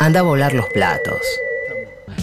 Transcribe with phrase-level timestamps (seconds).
[0.00, 1.20] Anda a volar los platos.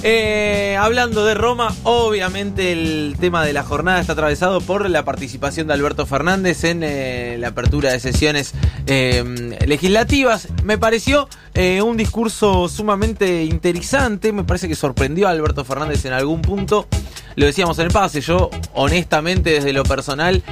[0.04, 5.68] Eh, hablando de Roma, obviamente el tema de la jornada está atravesado por la participación
[5.68, 8.54] de Alberto Fernández en eh, la apertura de sesiones
[8.88, 9.24] eh,
[9.66, 10.48] legislativas.
[10.63, 16.13] Me pareció eh, un discurso sumamente interesante, me parece que sorprendió a Alberto Fernández en
[16.13, 16.88] algún punto.
[17.36, 20.44] Lo decíamos en el pase, yo honestamente desde lo personal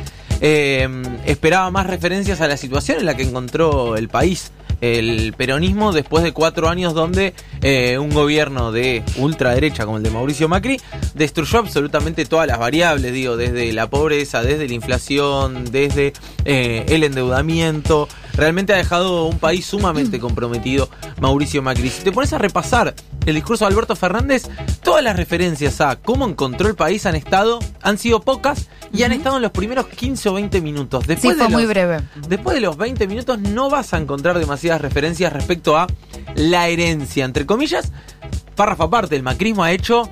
[0.41, 0.87] eh,
[1.25, 4.51] esperaba más referencias a la situación en la que encontró el país
[4.81, 10.09] el peronismo después de cuatro años donde eh, un gobierno de ultraderecha como el de
[10.09, 10.79] Mauricio Macri
[11.13, 16.13] destruyó absolutamente todas las variables, digo, desde la pobreza, desde la inflación, desde
[16.45, 18.07] eh, el endeudamiento.
[18.39, 20.89] Realmente ha dejado un país sumamente comprometido
[21.19, 21.89] Mauricio Macri.
[21.89, 22.93] Si te pones a repasar
[23.25, 24.47] el discurso de Alberto Fernández,
[24.81, 29.11] todas las referencias a cómo encontró el país han estado, han sido pocas y han
[29.11, 31.05] estado en los primeros 15 o 20 minutos.
[31.05, 31.99] Después Sí, fue de muy los- breve.
[32.29, 35.87] Después de los 20 minutos no vas a encontrar demasiadas referencias respecto a
[36.35, 37.91] la herencia, entre comillas.
[38.55, 40.09] Párrafo aparte, el macrismo ha hecho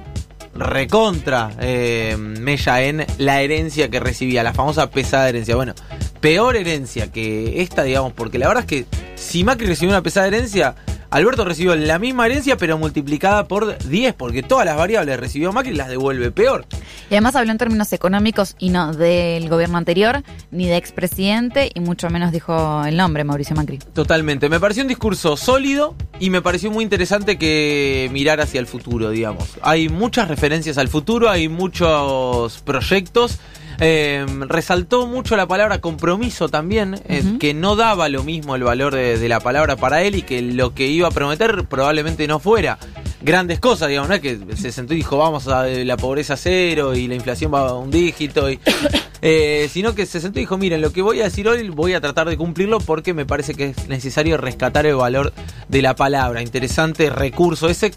[0.58, 5.55] recontra eh, mella en la herencia que recibía, la famosa pesada herencia.
[5.55, 5.73] Bueno,
[6.19, 8.85] peor herencia que esta, digamos, porque la verdad es que
[9.16, 10.75] si Macri recibió una pesada herencia,
[11.09, 15.73] Alberto recibió la misma herencia pero multiplicada por 10, porque todas las variables recibió Macri
[15.73, 16.66] las devuelve peor.
[17.09, 21.80] Y además habló en términos económicos y no del gobierno anterior, ni de expresidente, y
[21.80, 23.78] mucho menos dijo el nombre, Mauricio Macri.
[23.78, 24.50] Totalmente.
[24.50, 29.09] Me pareció un discurso sólido y me pareció muy interesante que mirar hacia el futuro,
[29.09, 29.58] digamos.
[29.61, 33.39] Hay muchas referencias al futuro, hay muchos proyectos.
[33.80, 38.95] Eh, resaltó mucho la palabra compromiso también, eh, que no daba lo mismo el valor
[38.95, 42.39] de, de la palabra para él y que lo que iba a prometer probablemente no
[42.39, 42.80] fuera.
[43.22, 46.95] Grandes cosas, digamos, no es que se sentó y dijo vamos a la pobreza cero
[46.95, 48.59] y la inflación va a un dígito, y,
[49.22, 51.94] eh, sino que se sentó y dijo, miren, lo que voy a decir hoy voy
[51.94, 55.34] a tratar de cumplirlo porque me parece que es necesario rescatar el valor
[55.67, 56.44] de la palabra.
[56.44, 57.91] Interesante recurso ese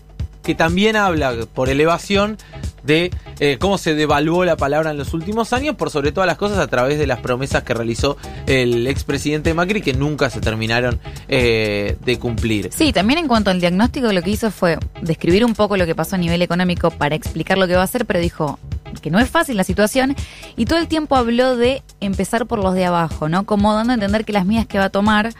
[0.50, 2.36] que también habla por elevación
[2.82, 6.38] de eh, cómo se devaluó la palabra en los últimos años, por sobre todas las
[6.38, 8.16] cosas a través de las promesas que realizó
[8.48, 12.68] el expresidente Macri que nunca se terminaron eh, de cumplir.
[12.72, 15.94] Sí, también en cuanto al diagnóstico, lo que hizo fue describir un poco lo que
[15.94, 18.58] pasó a nivel económico para explicar lo que va a hacer, pero dijo
[19.00, 20.16] que no es fácil la situación
[20.56, 23.46] y todo el tiempo habló de empezar por los de abajo, ¿no?
[23.46, 25.32] Como dando a entender que las medidas que va a tomar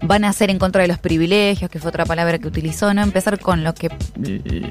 [0.00, 3.02] van a ser en contra de los privilegios, que fue otra palabra que utilizó, ¿no?
[3.02, 3.88] Empezar con lo que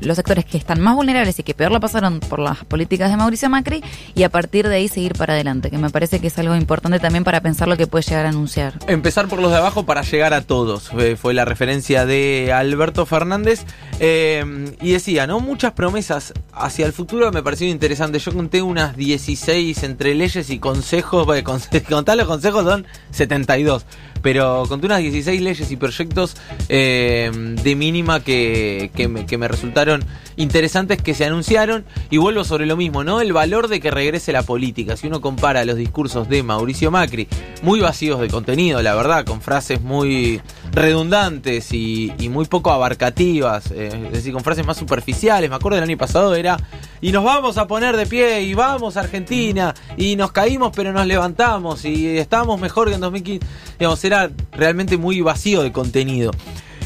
[0.02, 3.18] los sectores que están más vulnerables y que peor la pasaron por las políticas de
[3.18, 3.84] Mauricio Macri
[4.16, 7.00] y a partir de ahí seguir para adelante, que me parece que es algo importante
[7.00, 8.74] también para pensar lo que puede llegar a anunciar.
[8.88, 10.90] Empezar por los de abajo para llegar a todos.
[10.90, 13.66] Fue, fue la referencia de Alberto Fernández.
[14.00, 15.40] Eh, y decía, ¿no?
[15.40, 18.24] Muchas promesas hacia el futuro me parecieron interesantes.
[18.26, 21.26] Yo conté unas 16 entre leyes y consejos.
[21.26, 23.86] Bueno, conse- contar los consejos son 72.
[24.22, 26.35] Pero conté unas 16 leyes y proyectos
[26.69, 30.03] eh, de mínima que, me, que me resultaron
[30.35, 31.85] interesantes que se anunciaron.
[32.09, 33.22] Y vuelvo sobre lo mismo, ¿no?
[33.22, 34.97] El valor de que regrese la política.
[34.97, 37.28] Si uno compara los discursos de Mauricio Macri,
[37.61, 40.41] muy vacíos de contenido, la verdad, con frases muy
[40.78, 45.50] redundantes y, muy poco abarcativas, eh, es decir, con frases más superficiales.
[45.50, 46.58] Me acuerdo del año pasado era,
[47.02, 50.94] y nos vamos a poner de pie, y vamos a Argentina, y nos caímos pero
[50.94, 53.46] nos levantamos, y estamos mejor que en 2015.
[53.80, 56.32] Digamos, era realmente muy vacío de contenido.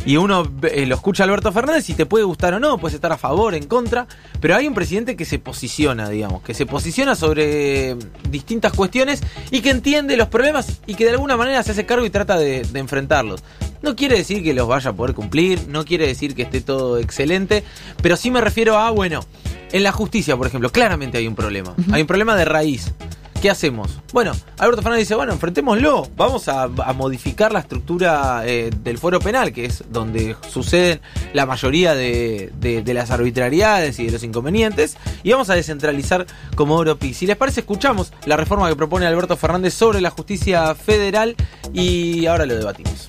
[0.05, 2.95] Y uno eh, lo escucha a Alberto Fernández y te puede gustar o no, puedes
[2.95, 4.07] estar a favor, en contra,
[4.39, 7.95] pero hay un presidente que se posiciona, digamos, que se posiciona sobre
[8.29, 12.05] distintas cuestiones y que entiende los problemas y que de alguna manera se hace cargo
[12.05, 13.43] y trata de, de enfrentarlos.
[13.83, 16.97] No quiere decir que los vaya a poder cumplir, no quiere decir que esté todo
[16.97, 17.63] excelente,
[18.01, 19.21] pero sí me refiero a, bueno,
[19.71, 21.75] en la justicia, por ejemplo, claramente hay un problema.
[21.91, 22.91] Hay un problema de raíz.
[23.41, 23.97] ¿Qué hacemos?
[24.13, 29.19] Bueno, Alberto Fernández dice, bueno, enfrentémoslo, vamos a, a modificar la estructura eh, del fuero
[29.19, 31.01] penal, que es donde suceden
[31.33, 36.77] la mayoría de, de- las arbitrariedades y de los inconvenientes, y vamos a descentralizar como
[36.77, 37.15] Europi.
[37.15, 41.35] Si les parece, escuchamos la reforma que propone Alberto Fernández sobre la justicia federal
[41.73, 43.07] y ahora lo debatimos.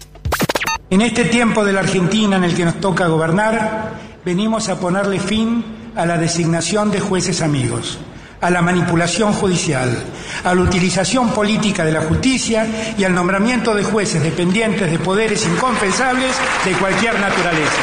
[0.89, 3.93] En este tiempo de la Argentina en el que nos toca gobernar,
[4.25, 5.63] venimos a ponerle fin
[5.95, 7.99] a la designación de jueces amigos,
[8.43, 9.97] a la manipulación judicial,
[10.45, 12.67] a la utilización política de la justicia
[12.99, 16.35] y al nombramiento de jueces dependientes de poderes inconfesables
[16.65, 17.83] de cualquier naturaleza.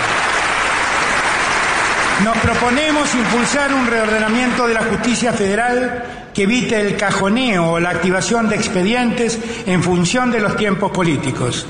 [2.26, 6.04] Nos proponemos impulsar un reordenamiento de la justicia federal
[6.34, 11.66] que evite el cajoneo o la activación de expedientes en función de los tiempos políticos.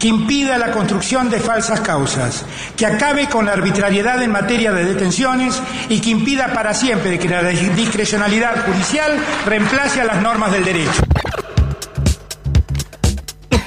[0.00, 2.44] Que impida la construcción de falsas causas,
[2.74, 7.28] que acabe con la arbitrariedad en materia de detenciones y que impida para siempre que
[7.28, 9.12] la discrecionalidad judicial
[9.46, 11.02] reemplace a las normas del derecho.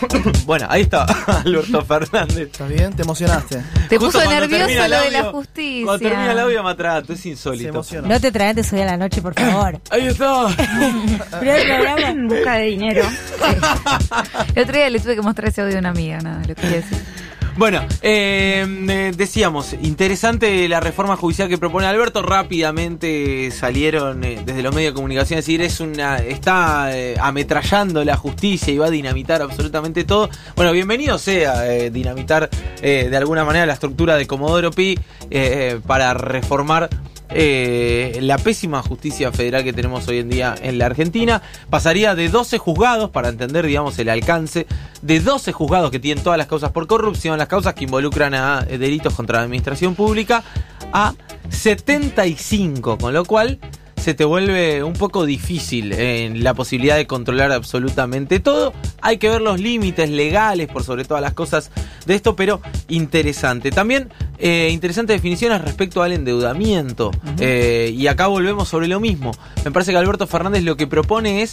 [0.45, 1.03] Bueno, ahí está
[1.45, 2.37] Alberto Fernández.
[2.37, 2.93] ¿Estás bien?
[2.93, 3.61] ¿Te emocionaste?
[3.89, 5.85] Te Justo puso nervioso lo el de la justicia.
[5.85, 7.83] Cuando termina el audio me atrato, es insólito.
[8.03, 9.79] No te traes hoy a la noche, por favor.
[9.89, 10.47] Ahí está.
[11.39, 13.03] Primer programa en busca de dinero.
[14.55, 16.77] El otro día le tuve que mostrar ese audio a una amiga, nada, lo quería
[16.77, 16.97] decir.
[17.55, 22.23] Bueno, eh, decíamos, interesante la reforma judicial que propone Alberto.
[22.23, 28.03] Rápidamente salieron eh, desde los medios de comunicación a decir es una está eh, ametrallando
[28.03, 30.31] la justicia y va a dinamitar absolutamente todo.
[30.55, 32.49] Bueno, bienvenido sea eh, dinamitar
[32.81, 34.99] de alguna manera la estructura de Comodoro Pi
[35.87, 36.89] para reformar
[37.35, 41.41] eh, la pésima justicia federal que tenemos hoy en día en la Argentina.
[41.69, 44.67] Pasaría de 12 juzgados, para entender, digamos, el alcance,
[45.01, 48.65] de 12 juzgados que tienen todas las causas por corrupción, las causas que involucran a
[48.69, 50.43] eh, delitos contra la administración pública,
[50.93, 51.13] a
[51.49, 53.59] 75, con lo cual
[54.03, 58.73] se te vuelve un poco difícil en la posibilidad de controlar absolutamente todo.
[59.01, 61.71] Hay que ver los límites legales por sobre todas las cosas
[62.05, 62.59] de esto, pero
[62.89, 63.71] interesante.
[63.71, 64.09] También
[64.39, 67.11] eh, interesantes definiciones respecto al endeudamiento.
[67.39, 69.31] Eh, y acá volvemos sobre lo mismo.
[69.63, 71.51] Me parece que Alberto Fernández lo que propone es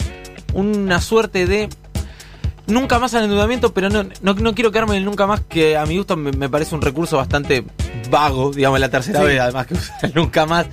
[0.53, 1.69] una suerte de
[2.67, 5.77] nunca más al endeudamiento, pero no, no, no quiero quedarme en el nunca más, que
[5.77, 7.63] a mi gusto me, me parece un recurso bastante
[8.09, 9.25] vago, digamos, la tercera Sí.
[9.25, 10.67] vez, además que usar nunca más.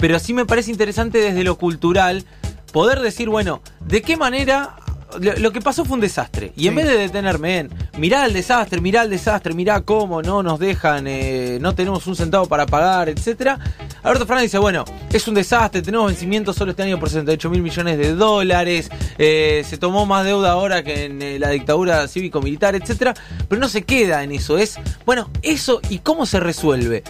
[0.00, 2.24] Pero sí me parece interesante desde lo cultural
[2.72, 4.76] poder decir, bueno, ¿de qué manera
[5.18, 6.52] lo, que pasó fue un desastre?
[6.56, 6.76] Y en Sí.
[6.76, 11.06] vez de detenerme en, mirá el desastre, mirá el desastre, mirá cómo no nos dejan,
[11.06, 13.58] eh, no tenemos un centavo para pagar, etcétera.
[14.02, 17.60] Alberto Fernández dice, bueno, es un desastre, tenemos vencimientos solo este año por 68 mil
[17.60, 18.88] millones de dólares,
[19.18, 23.12] eh, se tomó más deuda ahora que en eh, la dictadura cívico-militar, etcétera,
[23.48, 27.02] pero no se queda en eso, es, bueno, eso y cómo se resuelve.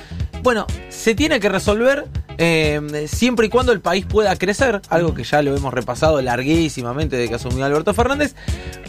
[0.42, 2.06] Bueno, se tiene que resolver
[2.42, 7.16] eh, siempre y cuando el país pueda crecer, algo que ya lo hemos repasado larguísimamente
[7.16, 8.34] desde que asumió Alberto Fernández,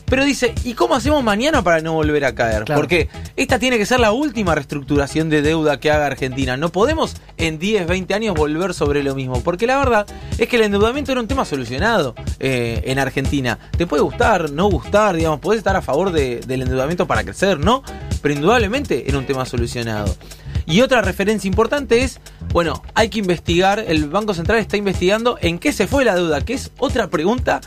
[0.05, 2.63] pero dice, ¿y cómo hacemos mañana para no volver a caer?
[2.63, 2.79] Claro.
[2.81, 6.55] Porque esta tiene que ser la última reestructuración de deuda que haga Argentina.
[6.57, 9.41] No podemos en 10, 20 años volver sobre lo mismo.
[9.41, 10.05] Porque la verdad
[10.37, 13.57] es que el endeudamiento era un tema solucionado eh, en Argentina.
[13.77, 17.59] Te puede gustar, no gustar, digamos, podés estar a favor de- del endeudamiento para crecer,
[17.59, 17.83] ¿no?
[18.21, 20.13] Pero indudablemente era un tema solucionado.
[20.65, 22.19] Y otra referencia importante es,
[22.51, 26.41] bueno, hay que investigar, el Banco Central está investigando en qué se fue la deuda,
[26.41, 27.61] que es otra pregunta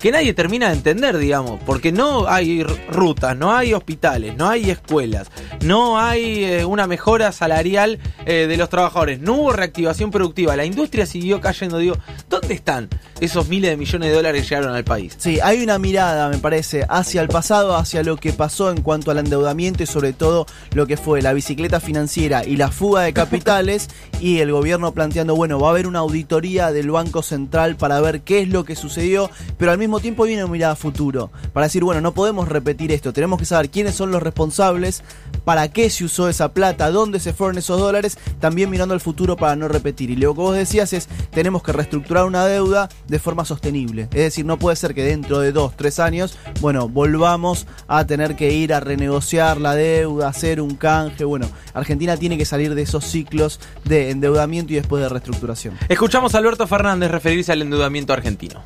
[0.00, 4.70] que nadie termina de entender, digamos, porque no hay rutas, no hay hospitales, no hay
[4.70, 5.30] escuelas,
[5.62, 10.64] no hay eh, una mejora salarial eh, de los trabajadores, no hubo reactivación productiva, la
[10.64, 11.96] industria siguió cayendo, digo,
[12.30, 12.88] ¿dónde están
[13.20, 15.14] esos miles de millones de dólares que llegaron al país?
[15.18, 19.10] Sí, hay una mirada, me parece, hacia el pasado, hacia lo que pasó en cuanto
[19.10, 23.12] al endeudamiento y sobre todo lo que fue la bicicleta financiera y la fuga de
[23.12, 28.00] capitales y el gobierno planteando, bueno, va a haber una auditoría del Banco Central para
[28.00, 31.66] ver qué es lo que sucedió, pero al mismo tiempo hay una mirada futuro, para
[31.66, 35.02] decir, bueno, no podemos repetir esto, tenemos que saber quiénes son los responsables,
[35.44, 39.36] para qué se usó esa plata, dónde se fueron esos dólares, también mirando al futuro
[39.36, 40.10] para no repetir.
[40.10, 44.02] Y lo que vos decías es, tenemos que reestructurar una deuda de forma sostenible.
[44.02, 48.36] Es decir, no puede ser que dentro de dos, tres años, bueno, volvamos a tener
[48.36, 51.24] que ir a renegociar la deuda, hacer un canje.
[51.24, 55.76] Bueno, Argentina tiene que salir de esos ciclos de endeudamiento y después de reestructuración.
[55.88, 58.62] Escuchamos a Alberto Fernández referirse al endeudamiento argentino.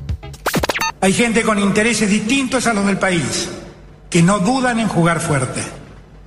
[1.01, 3.49] Hay gente con intereses distintos a los del país,
[4.09, 5.61] que no dudan en jugar fuerte.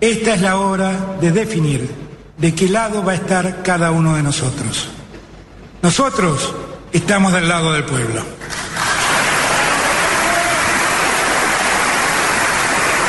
[0.01, 1.91] Esta es la hora de definir
[2.37, 4.89] de qué lado va a estar cada uno de nosotros.
[5.83, 6.55] Nosotros
[6.93, 8.23] estamos del lado del pueblo.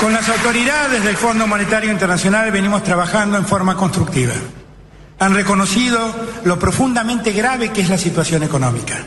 [0.02, 4.34] Con las autoridades del Fondo Monetario Internacional venimos trabajando en forma constructiva.
[5.20, 9.04] Han reconocido lo profundamente grave que es la situación económica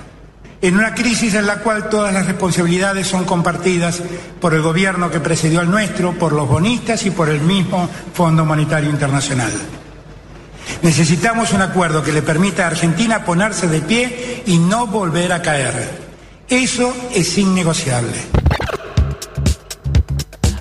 [0.62, 4.00] en una crisis en la cual todas las responsabilidades son compartidas
[4.40, 8.45] por el gobierno que precedió al nuestro, por los bonistas y por el mismo Fondo
[8.45, 9.52] Monetario Internacional.
[10.83, 15.42] Necesitamos un acuerdo que le permita a Argentina ponerse de pie y no volver a
[15.42, 15.73] caer.
[16.49, 18.19] Eso es innegociable.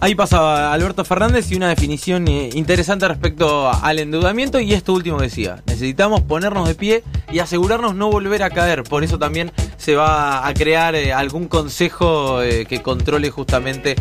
[0.03, 5.20] Ahí pasaba Alberto Fernández y una definición eh, interesante respecto al endeudamiento y esto último
[5.20, 9.96] decía, necesitamos ponernos de pie y asegurarnos no volver a caer, por eso también se
[9.96, 13.96] va a crear eh, algún consejo eh, que controle justamente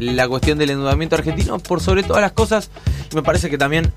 [0.00, 2.70] la cuestión del endeudamiento argentino por sobre todas las cosas,
[3.14, 3.92] me parece que también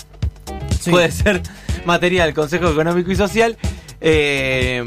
[0.80, 0.90] Sí.
[0.90, 1.40] puede ser
[1.84, 3.56] materia del Consejo Económico y Social.
[4.00, 4.82] eh,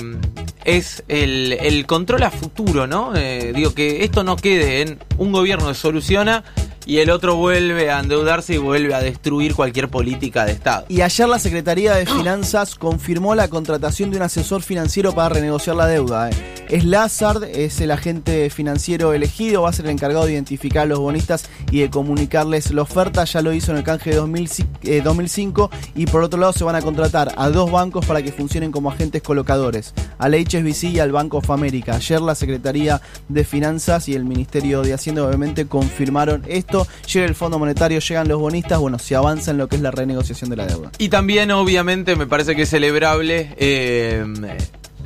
[0.65, 3.15] es el, el control a futuro, ¿no?
[3.15, 6.43] Eh, digo, que esto no quede en un gobierno que soluciona
[6.85, 10.85] y el otro vuelve a endeudarse y vuelve a destruir cualquier política de Estado.
[10.89, 15.75] Y ayer la Secretaría de Finanzas confirmó la contratación de un asesor financiero para renegociar
[15.75, 16.29] la deuda.
[16.29, 16.33] eh.
[16.67, 20.85] Es Lazard, es el agente financiero elegido, va a ser el encargado de identificar a
[20.87, 23.23] los bonistas y de comunicarles la oferta.
[23.23, 26.63] Ya lo hizo en el canje de 2005, eh, 2005 y por otro lado se
[26.63, 30.99] van a contratar a dos bancos para que funcionen como agentes colocadores, al HSBC y
[30.99, 31.95] al Bank of America.
[31.95, 32.99] Ayer la Secretaría
[33.29, 36.74] de Finanzas y el Ministerio de Hacienda obviamente confirmaron esto.
[37.11, 39.91] Llega el Fondo Monetario, llegan los bonistas, bueno, se avanza en lo que es la
[39.91, 40.91] renegociación de la deuda.
[40.97, 44.25] Y también, obviamente, me parece que es celebrable eh,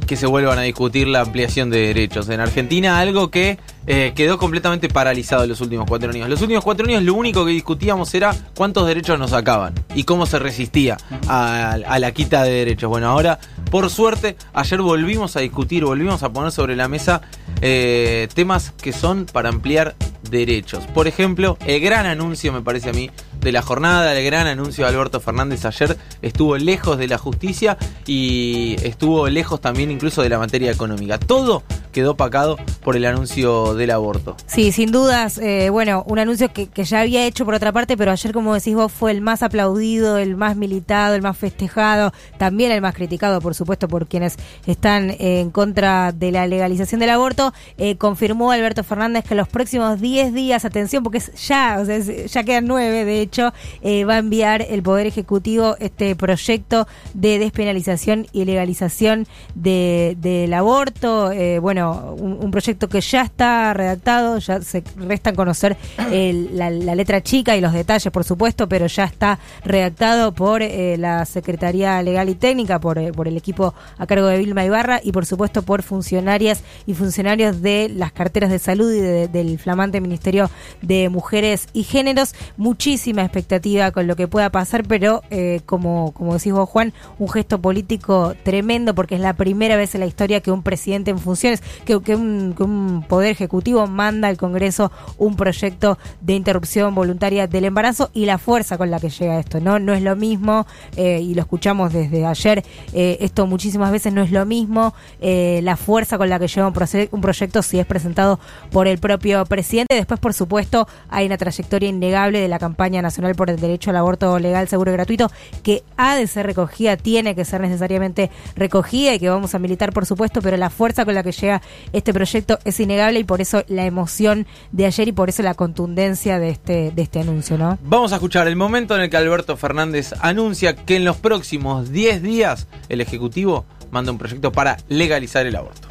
[0.07, 2.29] que se vuelvan a discutir la ampliación de derechos.
[2.29, 6.27] En Argentina, algo que eh, quedó completamente paralizado en los últimos cuatro años.
[6.29, 10.25] Los últimos cuatro años lo único que discutíamos era cuántos derechos nos sacaban y cómo
[10.25, 10.97] se resistía
[11.27, 12.89] a, a la quita de derechos.
[12.89, 17.21] Bueno, ahora, por suerte, ayer volvimos a discutir, volvimos a poner sobre la mesa
[17.61, 19.95] eh, temas que son para ampliar
[20.29, 20.85] derechos.
[20.87, 23.09] Por ejemplo, el gran anuncio, me parece a mí,
[23.39, 27.77] de la jornada, el gran anuncio de Alberto Fernández ayer estuvo lejos de la justicia
[28.05, 31.17] y estuvo lejos también incluso de la materia económica.
[31.17, 34.35] Todo quedó pacado por el anuncio del aborto.
[34.47, 38.11] Sí, sin dudas, eh, bueno, un anuncio que, ya había hecho por otra parte, pero
[38.11, 42.71] ayer, como decís vos, fue el más aplaudido, el más militado, el más festejado, también
[42.71, 47.09] el más criticado, por supuesto, por quienes están eh, en contra de la legalización del
[47.09, 47.53] aborto.
[47.77, 51.99] Eh, confirmó Alberto Fernández que los próximos 10 días, atención, porque es ya, o sea,
[51.99, 57.39] ya quedan 9, de hecho, eh, va a enviar el Poder Ejecutivo este proyecto de
[57.39, 61.31] despenalización y legalización de- del aborto.
[61.31, 67.21] Eh, bueno, un, un proyecto que ya está redactado, ya se restan conocer la, letra
[67.21, 72.29] chica y los detalles, por supuesto, pero ya está redactado por eh, la Secretaría Legal
[72.29, 75.61] y Técnica, por, eh, por el equipo a cargo de Vilma Ibarra y, por supuesto,
[75.63, 80.49] por funcionarias y funcionarios de las carteras de salud y de- del flamante Ministerio
[80.81, 82.33] de Mujeres y Géneros.
[82.57, 87.29] Muchísima expectativa con lo que pueda pasar, pero eh, como, como decís vos, Juan, un
[87.29, 91.19] gesto político tremendo porque es la primera vez en la historia que un presidente en
[91.19, 97.47] funciones, que un, que un poder ejecutivo manda al Congreso un proyecto de interrupción voluntaria
[97.47, 99.61] del embarazo y la fuerza con la que llega esto.
[99.61, 104.11] No, no es lo mismo, eh, y lo escuchamos desde ayer, eh, esto muchísimas veces
[104.11, 106.73] no es lo mismo, eh, la fuerza con la que lleva un,
[107.11, 108.39] un proyecto si es presentado
[108.71, 109.95] por el propio presidente.
[109.95, 113.95] Después, por supuesto, hay una trayectoria innegable de la campaña nacional por el derecho al
[113.95, 115.31] aborto legal, seguro y gratuito,
[115.63, 119.93] que ha de ser recogida, tiene que ser necesariamente recogida y que vamos a militar,
[119.93, 121.61] por supuesto, pero la fuerza con la que llega
[121.93, 125.53] este proyecto es innegable y por eso la emoción de ayer y por eso la
[125.53, 127.77] contundencia de este, de este anuncio, ¿no?
[127.83, 131.91] Vamos a escuchar el momento en el que Alberto Fernández anuncia que en los próximos
[131.91, 135.87] 10 días el Ejecutivo manda un proyecto para legalizar el aborto.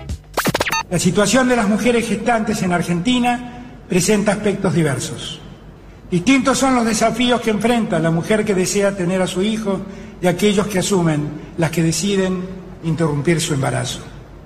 [0.90, 5.40] La situación de las mujeres gestantes en Argentina presenta aspectos diversos.
[6.10, 9.80] Distintos son los desafíos que enfrenta la mujer que desea tener a su hijo
[10.22, 12.42] y aquellos que asumen las que deciden
[12.84, 14.00] interrumpir su embarazo.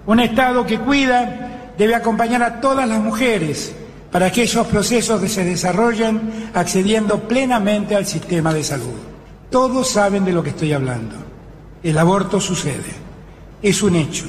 [0.07, 3.75] Un Estado que cuida debe acompañar a todas las mujeres
[4.11, 8.95] para que esos procesos se desarrollen accediendo plenamente al sistema de salud.
[9.51, 11.17] Todos saben de lo que estoy hablando.
[11.83, 12.93] El aborto sucede,
[13.63, 14.27] es un hecho.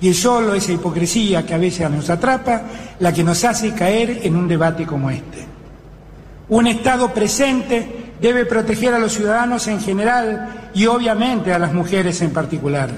[0.00, 2.62] Y es solo esa hipocresía que a veces nos atrapa
[3.00, 5.46] la que nos hace caer en un debate como este.
[6.48, 12.22] Un Estado presente debe proteger a los ciudadanos en general y obviamente a las mujeres
[12.22, 12.90] en particular.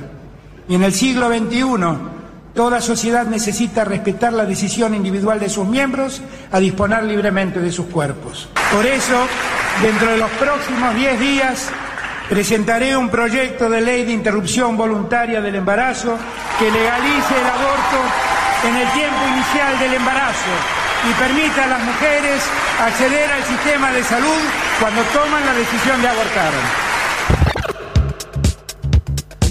[0.68, 2.19] Y en el siglo XXI,
[2.60, 6.20] toda sociedad necesita respetar la decisión individual de sus miembros
[6.52, 8.50] a disponer libremente de sus cuerpos.
[8.70, 9.16] Por eso,
[9.80, 11.70] dentro de los próximos 10 días,
[12.28, 16.18] presentaré un proyecto de ley de interrupción voluntaria del embarazo
[16.58, 17.98] que legalice el aborto
[18.68, 20.52] en el tiempo inicial del embarazo
[21.08, 22.42] y permita a las mujeres
[22.78, 24.42] acceder al sistema de salud
[24.78, 26.89] cuando toman la decisión de abortar.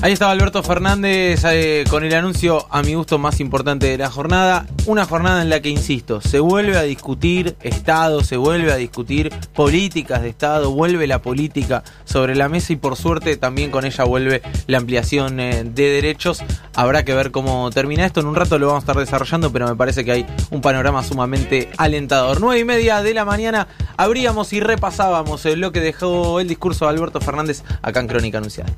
[0.02, 4.10] Ahí estaba Alberto Fernández eh, con el anuncio, a mi gusto, más importante de la
[4.10, 4.66] jornada.
[4.86, 9.30] Una jornada en la que, insisto, se vuelve a discutir Estado, se vuelve a discutir
[9.54, 14.06] políticas de Estado, vuelve la política sobre la mesa y por suerte también con ella
[14.06, 16.44] vuelve la ampliación eh, de derechos.
[16.76, 18.22] Habrá que ver cómo termina esto.
[18.22, 21.04] En un rato lo vamos a estar desarrollando, pero me parece que hay un panorama
[21.04, 22.40] sumamente alentador.
[22.40, 26.92] Nueve y media de la mañana abríamos y repasábamos el bloque dejó el discurso de
[26.92, 28.72] Alberto Fernández acá en Crónica Anunciada.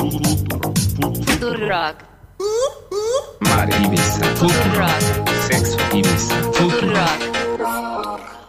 [0.00, 1.96] Futurock.
[3.40, 4.24] Mar Ibiza.
[4.36, 5.02] Futurock.
[5.46, 6.34] Sexo Ibiza.
[6.54, 8.39] Futurock.